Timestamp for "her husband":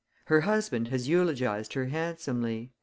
0.25-0.87